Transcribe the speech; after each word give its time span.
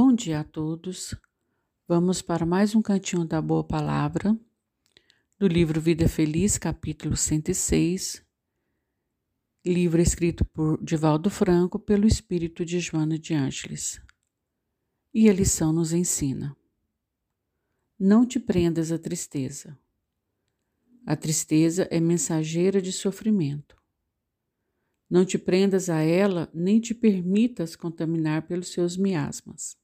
Bom 0.00 0.14
dia 0.14 0.38
a 0.38 0.44
todos. 0.44 1.12
Vamos 1.88 2.22
para 2.22 2.46
mais 2.46 2.72
um 2.72 2.80
cantinho 2.80 3.24
da 3.24 3.42
boa 3.42 3.64
palavra 3.64 4.38
do 5.36 5.48
livro 5.48 5.80
Vida 5.80 6.08
Feliz, 6.08 6.56
capítulo 6.56 7.16
106, 7.16 8.24
livro 9.66 10.00
escrito 10.00 10.44
por 10.44 10.80
Divaldo 10.80 11.28
Franco 11.28 11.80
pelo 11.80 12.06
espírito 12.06 12.64
de 12.64 12.78
Joana 12.78 13.18
de 13.18 13.34
Ângeles. 13.34 14.00
E 15.12 15.28
a 15.28 15.32
lição 15.32 15.72
nos 15.72 15.92
ensina: 15.92 16.56
Não 17.98 18.24
te 18.24 18.38
prendas 18.38 18.92
à 18.92 18.98
tristeza. 19.00 19.76
A 21.04 21.16
tristeza 21.16 21.88
é 21.90 21.98
mensageira 21.98 22.80
de 22.80 22.92
sofrimento. 22.92 23.76
Não 25.10 25.24
te 25.24 25.36
prendas 25.36 25.90
a 25.90 26.02
ela, 26.02 26.48
nem 26.54 26.78
te 26.78 26.94
permitas 26.94 27.74
contaminar 27.74 28.46
pelos 28.46 28.68
seus 28.68 28.96
miasmas. 28.96 29.76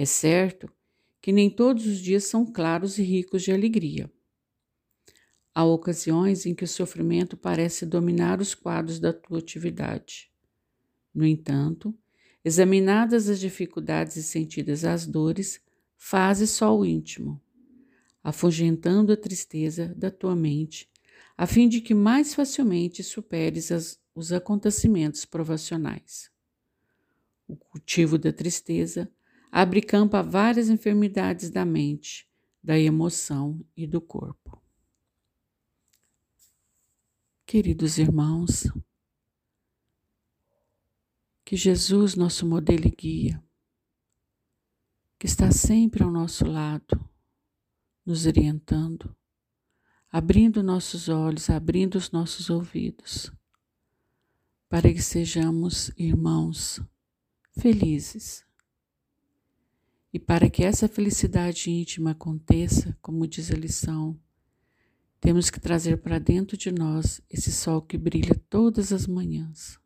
É 0.00 0.06
certo 0.06 0.66
que 1.20 1.30
nem 1.30 1.50
todos 1.50 1.86
os 1.86 1.98
dias 1.98 2.24
são 2.24 2.50
claros 2.50 2.96
e 2.96 3.02
ricos 3.02 3.42
de 3.42 3.52
alegria. 3.52 4.10
Há 5.54 5.62
ocasiões 5.62 6.46
em 6.46 6.54
que 6.54 6.64
o 6.64 6.66
sofrimento 6.66 7.36
parece 7.36 7.84
dominar 7.84 8.40
os 8.40 8.54
quadros 8.54 8.98
da 8.98 9.12
tua 9.12 9.40
atividade. 9.40 10.32
No 11.14 11.26
entanto, 11.26 11.94
examinadas 12.42 13.28
as 13.28 13.38
dificuldades 13.38 14.16
e 14.16 14.22
sentidas 14.22 14.86
as 14.86 15.06
dores, 15.06 15.60
faze 15.98 16.46
só 16.46 16.74
o 16.74 16.82
íntimo, 16.86 17.38
afugentando 18.24 19.12
a 19.12 19.18
tristeza 19.18 19.94
da 19.94 20.10
tua 20.10 20.34
mente, 20.34 20.90
a 21.36 21.46
fim 21.46 21.68
de 21.68 21.78
que 21.82 21.92
mais 21.92 22.32
facilmente 22.32 23.04
superes 23.04 23.70
as, 23.70 24.00
os 24.14 24.32
acontecimentos 24.32 25.26
provacionais. 25.26 26.30
O 27.46 27.54
cultivo 27.54 28.16
da 28.16 28.32
tristeza 28.32 29.06
abre 29.50 29.82
campo 29.82 30.16
a 30.16 30.22
várias 30.22 30.68
enfermidades 30.68 31.50
da 31.50 31.64
mente, 31.64 32.28
da 32.62 32.78
emoção 32.78 33.64
e 33.76 33.86
do 33.86 34.00
corpo. 34.00 34.62
Queridos 37.44 37.98
irmãos, 37.98 38.64
que 41.44 41.56
Jesus, 41.56 42.14
nosso 42.14 42.46
modelo 42.46 42.86
e 42.86 42.90
guia, 42.90 43.42
que 45.18 45.26
está 45.26 45.50
sempre 45.50 46.04
ao 46.04 46.10
nosso 46.10 46.44
lado, 46.44 47.10
nos 48.06 48.24
orientando, 48.24 49.14
abrindo 50.08 50.62
nossos 50.62 51.08
olhos, 51.08 51.50
abrindo 51.50 51.96
os 51.96 52.12
nossos 52.12 52.50
ouvidos, 52.50 53.32
para 54.68 54.92
que 54.92 55.02
sejamos 55.02 55.90
irmãos 55.96 56.80
felizes 57.58 58.48
e 60.12 60.18
para 60.18 60.50
que 60.50 60.64
essa 60.64 60.88
felicidade 60.88 61.70
íntima 61.70 62.10
aconteça, 62.10 62.96
como 63.00 63.26
diz 63.26 63.50
a 63.50 63.54
lição, 63.54 64.18
temos 65.20 65.50
que 65.50 65.60
trazer 65.60 65.98
para 65.98 66.18
dentro 66.18 66.56
de 66.56 66.72
nós 66.72 67.20
esse 67.30 67.52
sol 67.52 67.82
que 67.82 67.98
brilha 67.98 68.34
todas 68.48 68.92
as 68.92 69.06
manhãs, 69.06 69.78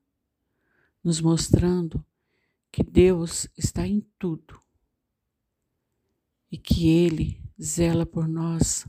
nos 1.02 1.20
mostrando 1.20 2.04
que 2.70 2.82
Deus 2.82 3.48
está 3.56 3.86
em 3.86 4.00
tudo 4.18 4.60
e 6.50 6.56
que 6.56 6.88
Ele 6.88 7.42
zela 7.60 8.06
por 8.06 8.28
nós 8.28 8.86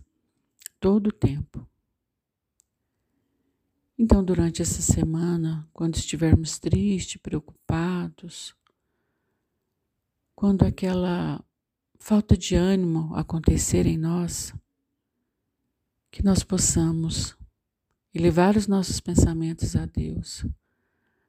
todo 0.80 1.08
o 1.08 1.12
tempo. 1.12 1.68
Então, 3.98 4.24
durante 4.24 4.62
essa 4.62 4.82
semana, 4.82 5.68
quando 5.74 5.96
estivermos 5.96 6.60
tristes, 6.60 7.22
preocupados, 7.22 8.56
quando 10.36 10.64
aquela 10.64 11.44
falta 11.98 12.38
de 12.38 12.56
ânimo 12.56 13.16
acontecer 13.16 13.86
em 13.86 13.98
nós, 13.98 14.54
que 16.12 16.22
nós 16.22 16.44
possamos 16.44 17.38
elevar 18.14 18.58
os 18.58 18.68
nossos 18.68 19.00
pensamentos 19.00 19.76
a 19.76 19.86
Deus, 19.86 20.46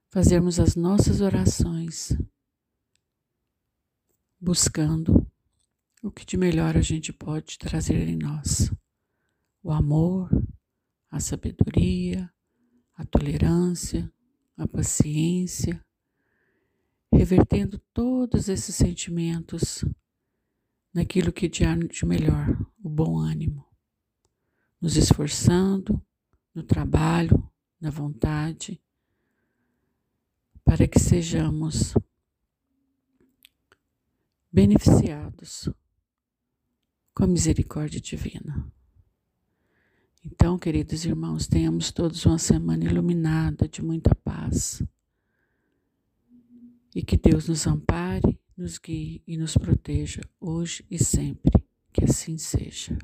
fazermos 0.09 0.59
as 0.59 0.75
nossas 0.75 1.21
orações, 1.21 2.17
buscando 4.41 5.31
o 6.03 6.11
que 6.11 6.27
de 6.27 6.37
melhor 6.37 6.77
a 6.77 6.83
gente 6.83 7.13
pode 7.13 7.59
trazer 7.59 8.09
em 8.09 8.17
nós: 8.17 8.73
o 9.63 9.71
amor, 9.71 10.31
a 11.11 11.21
sabedoria, 11.21 12.29
a 12.95 13.05
tolerância, 13.05 14.13
a 14.57 14.67
paciência, 14.67 15.86
revertendo 17.27 17.81
todos 17.93 18.49
esses 18.49 18.77
sentimentos 18.77 19.85
naquilo 20.95 21.33
que 21.33 21.49
de 21.49 22.07
melhor, 22.07 22.57
o 22.81 22.89
bom 22.89 23.19
ânimo, 23.19 23.67
nos 24.81 24.97
esforçando 24.97 26.01
no 26.55 26.63
trabalho, 26.63 27.51
na 27.81 27.91
vontade, 27.91 28.81
para 30.65 30.87
que 30.87 31.01
sejamos 31.01 31.95
beneficiados 34.53 35.69
com 37.13 37.25
a 37.25 37.27
misericórdia 37.27 38.01
divina. 38.01 38.73
Então, 40.25 40.57
queridos 40.57 41.05
irmãos, 41.05 41.49
tenhamos 41.49 41.91
todos 41.91 42.25
uma 42.25 42.39
semana 42.39 42.85
iluminada 42.85 43.69
de 43.69 43.83
muita 43.83 44.15
paz 44.15 44.81
e 46.95 47.03
que 47.03 47.17
Deus 47.17 47.49
nos 47.49 47.67
ampare, 47.67 48.39
nos 48.57 48.79
guie 48.79 49.23
e 49.27 49.37
nos 49.37 49.57
proteja 49.57 50.21
hoje 50.41 50.85
e 50.91 50.99
sempre. 50.99 51.65
Que 51.93 52.05
assim 52.05 52.39
seja. 52.39 52.97